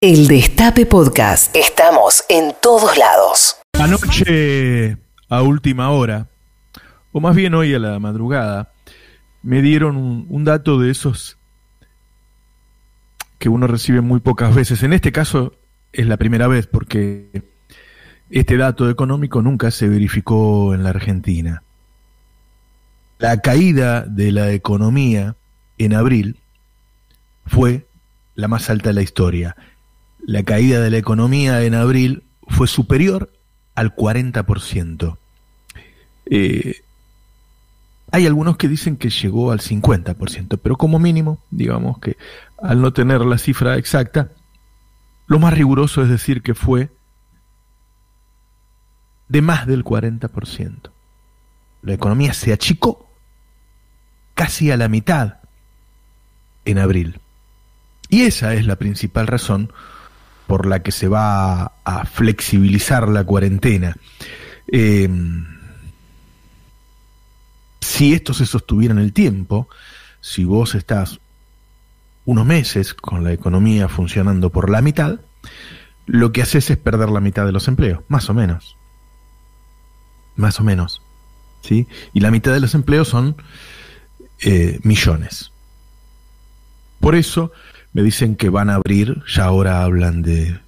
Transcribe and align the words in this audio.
El 0.00 0.28
Destape 0.28 0.86
Podcast. 0.86 1.56
Estamos 1.56 2.22
en 2.28 2.54
todos 2.62 2.96
lados. 2.96 3.56
Anoche, 3.72 4.96
a 5.28 5.42
última 5.42 5.90
hora, 5.90 6.28
o 7.10 7.18
más 7.18 7.34
bien 7.34 7.52
hoy 7.54 7.74
a 7.74 7.80
la 7.80 7.98
madrugada, 7.98 8.70
me 9.42 9.60
dieron 9.60 9.96
un, 9.96 10.26
un 10.28 10.44
dato 10.44 10.78
de 10.78 10.92
esos 10.92 11.36
que 13.40 13.48
uno 13.48 13.66
recibe 13.66 14.00
muy 14.00 14.20
pocas 14.20 14.54
veces. 14.54 14.84
En 14.84 14.92
este 14.92 15.10
caso 15.10 15.54
es 15.92 16.06
la 16.06 16.16
primera 16.16 16.46
vez 16.46 16.68
porque 16.68 17.42
este 18.30 18.56
dato 18.56 18.88
económico 18.88 19.42
nunca 19.42 19.72
se 19.72 19.88
verificó 19.88 20.74
en 20.74 20.84
la 20.84 20.90
Argentina. 20.90 21.64
La 23.18 23.40
caída 23.40 24.02
de 24.02 24.30
la 24.30 24.52
economía 24.52 25.34
en 25.76 25.92
abril 25.92 26.36
fue 27.46 27.88
la 28.36 28.46
más 28.46 28.70
alta 28.70 28.90
de 28.90 28.94
la 28.94 29.02
historia 29.02 29.56
la 30.20 30.42
caída 30.42 30.80
de 30.80 30.90
la 30.90 30.98
economía 30.98 31.62
en 31.62 31.74
abril 31.74 32.24
fue 32.48 32.66
superior 32.66 33.32
al 33.74 33.94
40%. 33.94 35.16
Eh, 36.26 36.82
hay 38.10 38.26
algunos 38.26 38.56
que 38.56 38.68
dicen 38.68 38.96
que 38.96 39.10
llegó 39.10 39.52
al 39.52 39.60
50%, 39.60 40.58
pero 40.62 40.76
como 40.76 40.98
mínimo, 40.98 41.38
digamos 41.50 41.98
que 41.98 42.16
al 42.60 42.80
no 42.80 42.92
tener 42.92 43.20
la 43.20 43.38
cifra 43.38 43.76
exacta, 43.76 44.30
lo 45.26 45.38
más 45.38 45.52
riguroso 45.52 46.02
es 46.02 46.08
decir 46.08 46.42
que 46.42 46.54
fue 46.54 46.90
de 49.28 49.42
más 49.42 49.66
del 49.66 49.84
40%. 49.84 50.90
La 51.82 51.92
economía 51.92 52.32
se 52.32 52.52
achicó 52.52 53.08
casi 54.34 54.70
a 54.70 54.76
la 54.76 54.88
mitad 54.88 55.38
en 56.64 56.78
abril. 56.78 57.20
Y 58.08 58.22
esa 58.22 58.54
es 58.54 58.66
la 58.66 58.76
principal 58.76 59.26
razón 59.26 59.72
por 60.48 60.66
la 60.66 60.82
que 60.82 60.92
se 60.92 61.08
va 61.08 61.72
a, 61.84 62.04
flexibilizar 62.06 63.06
la 63.06 63.22
cuarentena. 63.22 63.94
Em, 64.66 65.46
si 67.80 68.14
esto 68.14 68.32
se 68.32 68.46
sostuviera 68.46 68.92
en 68.92 68.98
el 68.98 69.12
tiempo, 69.12 69.68
si 70.22 70.44
vos 70.44 70.74
estás 70.74 71.20
unos 72.24 72.46
meses 72.46 72.94
con 72.94 73.24
la 73.24 73.32
economía 73.32 73.88
funcionando 73.88 74.50
por 74.50 74.70
la 74.70 74.80
mitad, 74.80 75.20
lo 76.06 76.32
que 76.32 76.40
haces 76.40 76.70
es 76.70 76.78
perder 76.78 77.10
la 77.10 77.20
mitad 77.20 77.44
de 77.44 77.52
los 77.52 77.68
empleos, 77.68 78.00
más 78.08 78.30
o 78.30 78.34
menos. 78.34 78.76
Más 80.34 80.58
o 80.60 80.64
menos. 80.64 81.02
¿sí? 81.60 81.86
Y 82.14 82.20
la 82.20 82.30
mitad 82.30 82.54
de 82.54 82.60
los 82.60 82.74
empleos 82.74 83.08
son 83.08 83.36
eh, 84.40 84.80
millones. 84.82 85.52
Por 87.00 87.16
eso, 87.16 87.52
me 87.92 88.02
dicen 88.02 88.36
que 88.36 88.50
van 88.50 88.70
a 88.70 88.74
abrir, 88.74 89.22
ya 89.26 89.44
ahora 89.44 89.82
hablan 89.82 90.22
de 90.22 90.60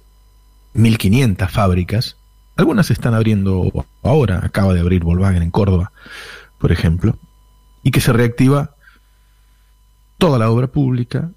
1.500 0.73 1.49
fábricas. 1.49 2.17
Algunas 2.55 2.87
se 2.87 2.93
están 2.93 3.13
abriendo 3.13 3.85
ahora, 4.03 4.41
acaba 4.43 4.73
de 4.73 4.81
abrir 4.81 5.03
Volkswagen 5.03 5.43
en 5.43 5.51
Córdoba, 5.51 5.91
por 6.59 6.71
ejemplo, 6.71 7.17
y 7.83 7.91
que 7.91 8.01
se 8.01 8.13
reactiva 8.13 8.75
toda 10.17 10.37
la 10.37 10.49
obra 10.49 10.67
pública, 10.67 11.31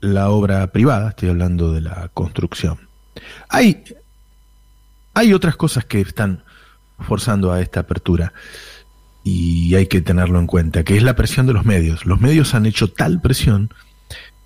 la 0.00 0.28
obra 0.30 0.66
privada, 0.68 1.10
estoy 1.10 1.30
hablando 1.30 1.72
de 1.72 1.80
la 1.80 2.08
construcción. 2.14 2.88
Hay, 3.48 3.84
hay 5.14 5.32
otras 5.32 5.56
cosas 5.56 5.84
que 5.84 6.00
están 6.00 6.44
forzando 7.00 7.52
a 7.52 7.60
esta 7.60 7.80
apertura 7.80 8.32
y 9.28 9.74
hay 9.74 9.86
que 9.86 10.00
tenerlo 10.00 10.38
en 10.38 10.46
cuenta, 10.46 10.84
que 10.84 10.96
es 10.96 11.02
la 11.02 11.14
presión 11.14 11.46
de 11.46 11.52
los 11.52 11.66
medios. 11.66 12.06
Los 12.06 12.20
medios 12.20 12.54
han 12.54 12.64
hecho 12.64 12.88
tal 12.88 13.20
presión 13.20 13.70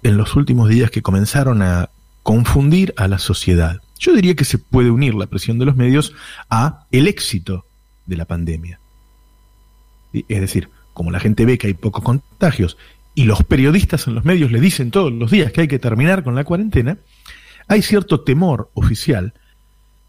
en 0.03 0.17
los 0.17 0.35
últimos 0.35 0.69
días 0.69 0.91
que 0.91 1.03
comenzaron 1.03 1.63
a 1.63 1.91
confundir 2.25 2.93
a 2.97 3.07
la 3.07 3.19
sociedad. 3.19 3.81
Yo 4.01 4.13
diría 4.13 4.35
que 4.35 4.45
se 4.45 4.59
puede 4.59 4.91
unir 4.91 5.15
la 5.15 5.29
presión 5.29 5.61
de 5.61 5.67
los 5.67 5.77
medios 5.77 6.15
a 6.51 6.87
el 6.91 7.07
éxito 7.07 7.65
de 8.07 8.17
la 8.17 8.25
pandemia. 8.25 8.81
Es 10.13 10.41
decir, 10.41 10.69
como 10.95 11.13
la 11.13 11.21
gente 11.21 11.47
ve 11.47 11.59
que 11.59 11.69
hay 11.69 11.75
pocos 11.75 12.03
contagios 12.03 12.77
y 13.15 13.25
los 13.25 13.45
periodistas 13.45 14.09
en 14.09 14.17
los 14.17 14.25
medios 14.25 14.51
le 14.51 14.61
dicen 14.61 14.91
todos 14.91 15.13
los 15.13 15.31
días 15.31 15.53
que 15.53 15.61
hay 15.61 15.69
que 15.69 15.79
terminar 15.79 16.25
con 16.25 16.35
la 16.35 16.43
cuarentena, 16.43 16.99
hay 17.69 17.83
cierto 17.83 18.23
temor 18.23 18.71
oficial 18.75 19.35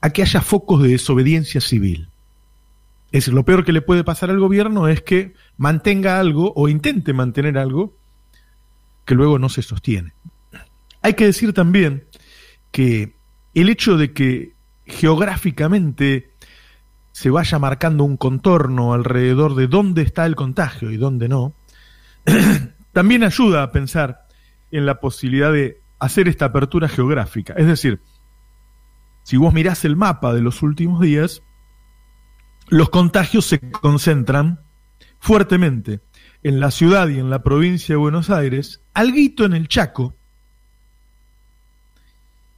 a 0.01 0.09
que 0.09 0.23
haya 0.23 0.41
focos 0.41 0.81
de 0.81 0.89
desobediencia 0.89 1.61
civil. 1.61 2.09
Es 3.13 3.25
decir, 3.25 3.35
lo 3.35 3.45
peor 3.45 3.63
que 3.63 3.73
le 3.73 3.83
puede 3.83 4.03
pasar 4.03 4.31
al 4.31 4.39
gobierno 4.39 4.87
es 4.87 5.03
que 5.03 5.35
mantenga 5.55 6.19
algo 6.19 6.51
o 6.55 6.67
intente 6.67 7.13
mantener 7.13 7.59
algo 7.59 7.95
que 9.05 9.13
luego 9.13 9.37
no 9.37 9.49
se 9.49 9.61
sostiene. 9.61 10.13
Hay 11.03 11.13
que 11.13 11.27
decir 11.27 11.53
también 11.53 12.05
que 12.71 13.15
el 13.53 13.69
hecho 13.69 13.97
de 13.97 14.13
que 14.13 14.55
geográficamente 14.87 16.31
se 17.11 17.29
vaya 17.29 17.59
marcando 17.59 18.03
un 18.03 18.17
contorno 18.17 18.93
alrededor 18.93 19.53
de 19.53 19.67
dónde 19.67 20.01
está 20.01 20.25
el 20.25 20.35
contagio 20.35 20.89
y 20.89 20.97
dónde 20.97 21.29
no, 21.29 21.53
también 22.93 23.23
ayuda 23.23 23.61
a 23.61 23.71
pensar 23.71 24.25
en 24.71 24.87
la 24.87 24.99
posibilidad 24.99 25.53
de 25.53 25.83
hacer 25.99 26.27
esta 26.27 26.45
apertura 26.45 26.89
geográfica. 26.89 27.53
Es 27.57 27.67
decir, 27.67 28.01
si 29.21 29.37
vos 29.37 29.53
mirás 29.53 29.85
el 29.85 29.95
mapa 29.95 30.33
de 30.33 30.41
los 30.41 30.63
últimos 30.63 30.99
días, 30.99 31.43
los 32.73 32.89
contagios 32.89 33.45
se 33.45 33.59
concentran 33.59 34.59
fuertemente 35.19 35.99
en 36.41 36.59
la 36.59 36.71
ciudad 36.71 37.07
y 37.07 37.19
en 37.19 37.29
la 37.29 37.43
provincia 37.43 37.93
de 37.93 37.97
Buenos 37.97 38.31
Aires, 38.31 38.81
alguito 38.95 39.45
en 39.45 39.53
el 39.53 39.67
Chaco 39.67 40.15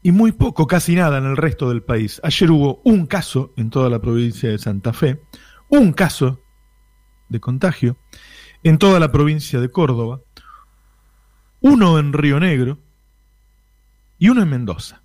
y 0.01 0.13
muy 0.13 0.31
poco, 0.31 0.67
casi 0.67 0.95
nada 0.95 1.17
en 1.17 1.25
el 1.25 1.35
resto 1.35 1.67
del 1.67 1.83
país. 1.83 2.21
Ayer 2.23 2.49
hubo 2.49 2.79
un 2.85 3.07
caso 3.07 3.51
en 3.57 3.69
toda 3.69 3.89
la 3.89 3.99
provincia 3.99 4.49
de 4.49 4.57
Santa 4.57 4.93
Fe, 4.93 5.21
un 5.67 5.91
caso 5.91 6.41
de 7.27 7.41
contagio 7.41 7.97
en 8.63 8.77
toda 8.77 9.01
la 9.01 9.11
provincia 9.11 9.59
de 9.59 9.69
Córdoba, 9.69 10.21
uno 11.59 11.99
en 11.99 12.13
Río 12.13 12.39
Negro 12.39 12.79
y 14.17 14.29
uno 14.29 14.43
en 14.43 14.49
Mendoza. 14.49 15.01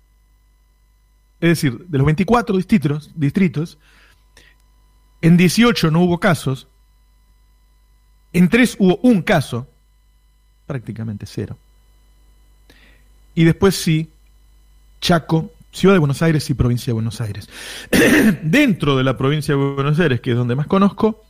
Es 1.41 1.49
decir, 1.49 1.85
de 1.85 1.97
los 1.97 2.05
24 2.05 2.55
distritos, 2.55 3.11
distritos 3.13 3.77
en 5.21 5.37
18 5.37 5.91
no 5.91 6.01
hubo 6.01 6.19
casos. 6.19 6.67
En 8.33 8.49
3 8.49 8.77
hubo 8.79 8.97
un 9.03 9.21
caso. 9.21 9.67
Prácticamente 10.65 11.25
cero. 11.25 11.57
Y 13.35 13.43
después 13.43 13.75
sí, 13.75 14.09
Chaco, 14.99 15.51
Ciudad 15.71 15.95
de 15.95 15.99
Buenos 15.99 16.21
Aires 16.21 16.49
y 16.49 16.53
Provincia 16.53 16.91
de 16.91 16.93
Buenos 16.93 17.21
Aires. 17.21 17.49
Dentro 18.43 18.97
de 18.97 19.03
la 19.03 19.17
provincia 19.17 19.55
de 19.55 19.61
Buenos 19.61 19.99
Aires, 19.99 20.21
que 20.21 20.31
es 20.31 20.37
donde 20.37 20.55
más 20.55 20.67
conozco, 20.67 21.23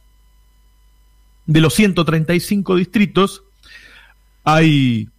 de 1.45 1.61
los 1.61 1.73
135 1.73 2.75
distritos, 2.75 3.43
hay 4.43 5.09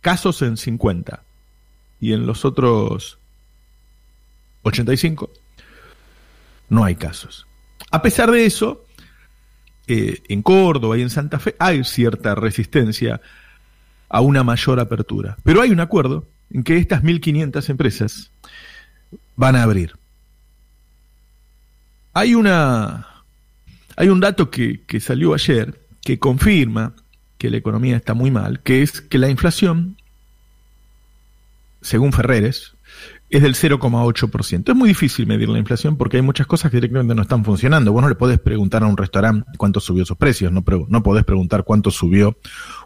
casos 0.00 0.42
en 0.42 0.56
50. 0.56 1.22
Y 2.00 2.12
en 2.14 2.26
los 2.26 2.44
otros 2.44 3.18
85 4.62 5.30
no 6.70 6.84
hay 6.84 6.94
casos. 6.94 7.46
A 7.90 8.00
pesar 8.00 8.30
de 8.30 8.46
eso, 8.46 8.86
eh, 9.86 10.22
en 10.28 10.40
Córdoba 10.40 10.96
y 10.96 11.02
en 11.02 11.10
Santa 11.10 11.38
Fe 11.38 11.56
hay 11.58 11.84
cierta 11.84 12.34
resistencia 12.34 13.20
a 14.08 14.20
una 14.20 14.42
mayor 14.44 14.80
apertura. 14.80 15.36
Pero 15.42 15.60
hay 15.60 15.70
un 15.70 15.80
acuerdo 15.80 16.28
en 16.50 16.62
que 16.62 16.76
estas 16.78 17.02
1.500 17.02 17.68
empresas 17.68 18.30
van 19.36 19.56
a 19.56 19.64
abrir. 19.64 19.96
Hay, 22.12 22.34
una, 22.34 23.24
hay 23.96 24.08
un 24.08 24.20
dato 24.20 24.50
que, 24.50 24.82
que 24.86 25.00
salió 25.00 25.34
ayer 25.34 25.80
que 26.02 26.18
confirma 26.18 26.94
que 27.38 27.50
la 27.50 27.56
economía 27.56 27.96
está 27.96 28.14
muy 28.14 28.30
mal, 28.30 28.60
que 28.60 28.82
es 28.82 29.00
que 29.00 29.18
la 29.18 29.28
inflación, 29.28 29.96
según 31.80 32.12
Ferreres, 32.12 32.74
es 33.30 33.42
del 33.42 33.54
0,8%. 33.54 34.70
Es 34.70 34.76
muy 34.76 34.88
difícil 34.88 35.26
medir 35.26 35.48
la 35.48 35.58
inflación 35.58 35.96
porque 35.96 36.16
hay 36.16 36.22
muchas 36.22 36.48
cosas 36.48 36.70
que 36.70 36.78
directamente 36.78 37.14
no 37.14 37.22
están 37.22 37.44
funcionando. 37.44 37.92
Vos 37.92 38.02
no 38.02 38.08
le 38.08 38.16
podés 38.16 38.40
preguntar 38.40 38.82
a 38.82 38.86
un 38.86 38.96
restaurante 38.96 39.48
cuánto 39.56 39.78
subió 39.78 40.04
sus 40.04 40.16
precios, 40.16 40.50
no, 40.50 40.64
no 40.88 41.02
podés 41.02 41.24
preguntar 41.24 41.62
cuánto 41.62 41.92
subió 41.92 42.36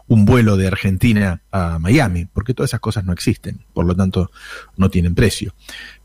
un 0.07 0.25
vuelo 0.25 0.55
de 0.55 0.67
Argentina 0.67 1.41
a 1.51 1.79
Miami, 1.79 2.25
porque 2.25 2.53
todas 2.53 2.69
esas 2.69 2.79
cosas 2.79 3.05
no 3.05 3.11
existen, 3.11 3.65
por 3.73 3.85
lo 3.85 3.95
tanto 3.95 4.29
no 4.77 4.89
tienen 4.89 5.15
precio. 5.15 5.55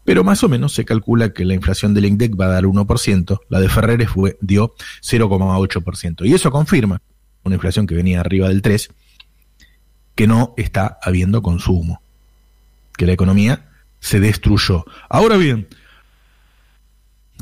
Pero 0.05 0.25
más 0.25 0.43
o 0.43 0.49
menos 0.49 0.73
se 0.73 0.87
calcula 0.87 1.35
que 1.35 1.45
la 1.45 1.53
inflación 1.53 1.93
del 1.93 2.07
INDEC 2.07 2.41
va 2.41 2.47
a 2.47 2.49
dar 2.49 2.65
1%, 2.65 3.41
la 3.51 3.61
de 3.61 3.69
Ferreres 3.69 4.09
fue, 4.09 4.39
dio 4.41 4.75
0,8%. 5.03 6.27
Y 6.27 6.33
eso 6.33 6.51
confirma 6.51 7.03
una 7.45 7.57
inflación 7.57 7.87
que 7.87 7.95
venía 7.95 8.21
arriba 8.21 8.49
del 8.49 8.63
3%, 8.63 8.91
que 10.15 10.27
no 10.27 10.55
está 10.57 10.99
habiendo 11.03 11.43
consumo, 11.43 12.01
que 12.97 13.05
la 13.05 13.13
economía 13.13 13.69
se 14.00 14.20
destruyó. 14.20 14.85
Ahora 15.08 15.37
bien, 15.37 15.69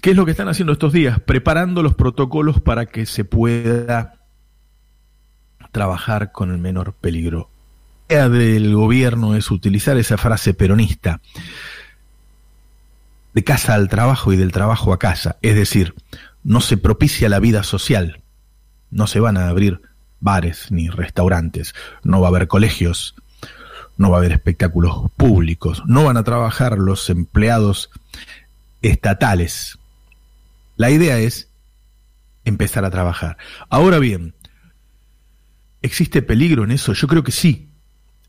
¿qué 0.02 0.10
es 0.10 0.16
lo 0.16 0.24
que 0.24 0.32
están 0.32 0.48
haciendo 0.48 0.72
estos 0.72 0.92
días? 0.92 1.20
Preparando 1.20 1.82
los 1.82 1.94
protocolos 1.94 2.60
para 2.60 2.86
que 2.86 3.06
se 3.06 3.24
pueda 3.24 4.14
trabajar 5.72 6.32
con 6.32 6.50
el 6.50 6.58
menor 6.58 6.94
peligro 6.94 7.50
del 8.08 8.74
gobierno 8.74 9.34
es 9.34 9.50
utilizar 9.50 9.98
esa 9.98 10.16
frase 10.16 10.54
peronista 10.54 11.20
de 13.34 13.44
casa 13.44 13.74
al 13.74 13.88
trabajo 13.88 14.32
y 14.32 14.36
del 14.36 14.50
trabajo 14.50 14.92
a 14.92 14.98
casa, 14.98 15.36
es 15.42 15.54
decir, 15.54 15.94
no 16.42 16.60
se 16.60 16.78
propicia 16.78 17.28
la 17.28 17.38
vida 17.38 17.62
social, 17.62 18.22
no 18.90 19.06
se 19.06 19.20
van 19.20 19.36
a 19.36 19.48
abrir 19.48 19.82
bares 20.20 20.72
ni 20.72 20.88
restaurantes, 20.88 21.74
no 22.02 22.20
va 22.20 22.28
a 22.28 22.30
haber 22.30 22.48
colegios, 22.48 23.14
no 23.98 24.10
va 24.10 24.16
a 24.16 24.20
haber 24.20 24.32
espectáculos 24.32 25.10
públicos, 25.16 25.82
no 25.86 26.04
van 26.04 26.16
a 26.16 26.24
trabajar 26.24 26.78
los 26.78 27.10
empleados 27.10 27.90
estatales. 28.80 29.78
La 30.76 30.90
idea 30.90 31.18
es 31.18 31.50
empezar 32.44 32.84
a 32.84 32.90
trabajar. 32.90 33.36
Ahora 33.68 33.98
bien, 33.98 34.34
¿existe 35.82 36.22
peligro 36.22 36.64
en 36.64 36.70
eso? 36.70 36.92
Yo 36.92 37.08
creo 37.08 37.22
que 37.22 37.32
sí. 37.32 37.66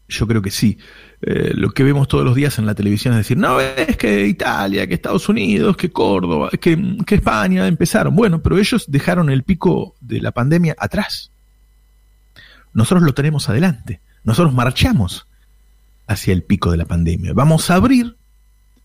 Yo 0.08 0.26
creo 0.26 0.42
que 0.42 0.50
sí. 0.50 0.80
Eh, 1.22 1.52
lo 1.54 1.70
que 1.70 1.84
vemos 1.84 2.08
todos 2.08 2.26
los 2.26 2.34
días 2.34 2.58
en 2.58 2.66
la 2.66 2.74
televisión 2.74 3.14
es 3.14 3.20
decir, 3.20 3.38
no, 3.38 3.62
es 3.62 3.96
que 3.96 4.26
Italia, 4.26 4.88
que 4.88 4.96
Estados 4.96 5.30
Unidos, 5.30 5.78
que 5.78 5.92
Córdoba, 5.92 6.50
que, 6.60 6.98
que 7.06 7.16
España 7.16 7.68
empezaron. 7.68 8.16
Bueno, 8.16 8.42
pero 8.42 8.58
ellos 8.58 8.86
dejaron 8.88 9.30
el 9.30 9.44
pico 9.44 9.96
de 10.02 10.20
la 10.20 10.32
pandemia 10.32 10.76
atrás. 10.80 11.32
Nosotros 12.74 13.04
lo 13.04 13.14
tenemos 13.14 13.50
adelante. 13.50 14.02
Nosotros 14.24 14.52
marchamos 14.52 15.29
hacia 16.10 16.34
el 16.34 16.44
pico 16.44 16.72
de 16.72 16.78
la 16.78 16.86
pandemia. 16.86 17.34
Vamos 17.34 17.70
a 17.70 17.76
abrir 17.76 18.18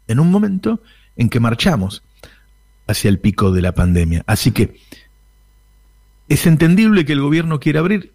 en 0.07 0.21
un 0.21 0.31
momento 0.31 0.83
en 1.17 1.31
que 1.31 1.41
marchamos 1.41 2.05
hacia 2.87 3.09
el 3.09 3.19
pico 3.19 3.51
de 3.51 3.63
la 3.63 3.73
pandemia. 3.73 4.23
Así 4.27 4.53
que 4.53 4.77
es 6.29 6.47
entendible 6.47 7.07
que 7.07 7.15
el 7.15 7.23
gobierno 7.23 7.61
quiera 7.61 7.81
abrir, 7.81 8.13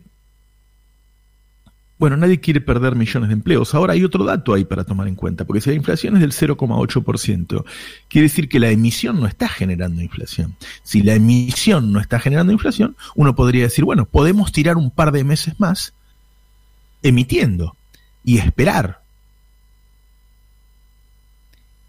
bueno, 1.97 2.17
nadie 2.17 2.39
quiere 2.39 2.61
perder 2.61 2.95
millones 2.95 3.29
de 3.29 3.33
empleos. 3.33 3.73
Ahora 3.73 3.93
hay 3.93 4.03
otro 4.03 4.23
dato 4.25 4.53
ahí 4.53 4.63
para 4.63 4.83
tomar 4.83 5.07
en 5.07 5.15
cuenta, 5.15 5.43
porque 5.43 5.59
si 5.59 5.71
la 5.71 5.75
inflación 5.75 6.15
es 6.15 6.21
del 6.21 6.31
0,8%, 6.31 7.65
quiere 8.07 8.27
decir 8.27 8.47
que 8.47 8.59
la 8.59 8.69
emisión 8.69 9.19
no 9.19 9.25
está 9.25 9.49
generando 9.49 10.03
inflación. 10.03 10.55
Si 10.83 11.01
la 11.01 11.15
emisión 11.15 11.91
no 11.91 11.99
está 11.99 12.19
generando 12.19 12.53
inflación, 12.53 12.95
uno 13.15 13.35
podría 13.35 13.63
decir, 13.63 13.85
bueno, 13.85 14.05
podemos 14.05 14.51
tirar 14.51 14.77
un 14.77 14.91
par 14.91 15.11
de 15.11 15.23
meses 15.23 15.59
más 15.59 15.95
emitiendo 17.01 17.75
y 18.29 18.37
esperar. 18.37 19.01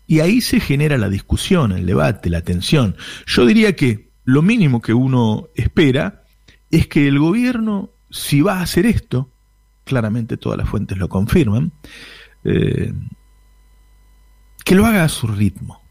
Y 0.06 0.20
ahí 0.20 0.40
se 0.40 0.58
genera 0.58 0.96
la 0.96 1.10
discusión, 1.10 1.70
el 1.72 1.84
debate, 1.84 2.31
la 2.31 2.40
tensión. 2.40 2.96
Yo 3.26 3.44
diría 3.44 3.76
que 3.76 4.08
lo 4.25 4.40
mínimo 4.40 4.81
que 4.81 4.94
uno 4.94 5.48
espera 5.54 6.25
es 6.70 6.87
que 6.87 7.08
el 7.08 7.19
gobierno, 7.19 7.90
si 8.08 8.40
va 8.40 8.54
a 8.54 8.62
hacer 8.62 8.87
esto, 8.87 9.28
claramente 9.84 10.38
todas 10.38 10.56
las 10.56 10.66
fuentes 10.66 10.96
lo 10.96 11.10
confirman, 11.10 11.72
eh, 12.44 12.94
que 14.64 14.75
lo 14.75 14.86
haga 14.86 15.04
a 15.04 15.10
su 15.10 15.26
ritmo, 15.26 15.82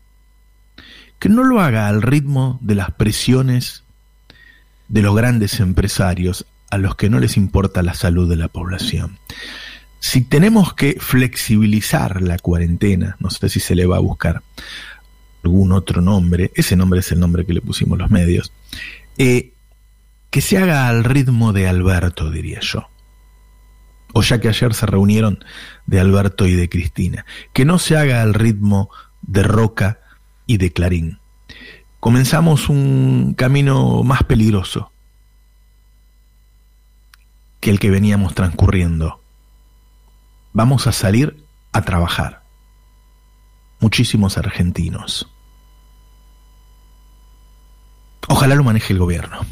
que 1.19 1.29
no 1.29 1.43
lo 1.43 1.61
haga 1.61 1.87
al 1.87 2.01
ritmo 2.01 2.57
de 2.63 2.73
las 2.73 2.89
presiones 2.89 3.83
de 4.87 5.03
los 5.03 5.15
grandes 5.15 5.59
empresarios 5.59 6.47
a 6.71 6.79
los 6.79 6.95
que 6.95 7.11
no 7.11 7.19
les 7.19 7.37
importa 7.37 7.83
la 7.83 7.93
salud 7.93 8.27
de 8.27 8.35
la 8.35 8.47
población. 8.47 9.19
Si 9.99 10.21
tenemos 10.21 10.73
que 10.73 10.97
flexibilizar 10.99 12.21
la 12.21 12.37
cuarentena, 12.37 13.17
no 13.19 13.29
sé 13.29 13.49
si 13.49 13.59
se 13.59 13.75
le 13.75 13.85
va 13.85 13.97
a 13.97 14.01
buscar 14.01 14.41
algún 15.43 15.71
otro 15.71 16.01
nombre, 16.01 16.51
ese 16.55 16.75
nombre 16.75 17.01
es 17.01 17.11
el 17.11 17.19
nombre 17.19 17.45
que 17.45 17.53
le 17.53 17.61
pusimos 17.61 17.97
los 17.97 18.09
medios, 18.09 18.51
eh, 19.17 19.51
que 20.29 20.41
se 20.41 20.57
haga 20.57 20.87
al 20.87 21.03
ritmo 21.03 21.53
de 21.53 21.67
Alberto, 21.67 22.29
diría 22.31 22.59
yo 22.61 22.87
o 24.13 24.21
ya 24.21 24.39
que 24.39 24.49
ayer 24.49 24.73
se 24.73 24.85
reunieron 24.85 25.43
de 25.85 25.99
Alberto 25.99 26.47
y 26.47 26.55
de 26.55 26.69
Cristina, 26.69 27.25
que 27.53 27.65
no 27.65 27.79
se 27.79 27.97
haga 27.97 28.21
al 28.21 28.33
ritmo 28.33 28.89
de 29.21 29.43
Roca 29.43 29.99
y 30.45 30.57
de 30.57 30.71
Clarín. 30.71 31.19
Comenzamos 31.99 32.69
un 32.69 33.33
camino 33.35 34.03
más 34.03 34.23
peligroso 34.23 34.91
que 37.59 37.69
el 37.69 37.79
que 37.79 37.89
veníamos 37.89 38.35
transcurriendo. 38.35 39.18
Vamos 40.59 40.87
a 40.87 40.91
salir 40.91 41.45
a 41.71 41.83
trabajar. 41.83 42.41
Muchísimos 43.79 44.37
argentinos. 44.37 45.31
Ojalá 48.27 48.55
lo 48.55 48.65
maneje 48.65 48.91
el 48.91 48.99
gobierno. 48.99 49.45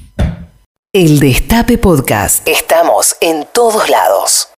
El 0.92 1.22
Destape 1.22 1.78
Podcast. 1.78 2.46
Estamos 2.46 3.16
en 3.22 3.48
todos 3.54 3.88
lados. 3.88 4.50